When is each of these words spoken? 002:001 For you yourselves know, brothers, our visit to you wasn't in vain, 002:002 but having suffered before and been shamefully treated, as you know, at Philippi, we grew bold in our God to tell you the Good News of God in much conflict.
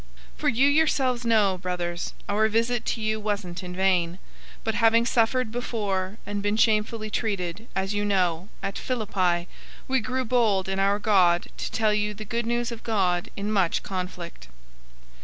002:001 0.33 0.37
For 0.39 0.49
you 0.49 0.67
yourselves 0.67 1.25
know, 1.25 1.59
brothers, 1.61 2.13
our 2.27 2.47
visit 2.49 2.85
to 2.87 2.99
you 3.01 3.19
wasn't 3.19 3.61
in 3.61 3.75
vain, 3.75 4.13
002:002 4.13 4.17
but 4.63 4.73
having 4.73 5.05
suffered 5.05 5.51
before 5.51 6.17
and 6.25 6.41
been 6.41 6.57
shamefully 6.57 7.11
treated, 7.11 7.67
as 7.75 7.93
you 7.93 8.03
know, 8.03 8.49
at 8.63 8.79
Philippi, 8.79 9.47
we 9.87 9.99
grew 9.99 10.25
bold 10.25 10.67
in 10.67 10.79
our 10.79 10.97
God 10.97 11.49
to 11.55 11.69
tell 11.71 11.93
you 11.93 12.15
the 12.15 12.25
Good 12.25 12.47
News 12.47 12.71
of 12.71 12.81
God 12.83 13.29
in 13.37 13.51
much 13.51 13.83
conflict. 13.83 14.47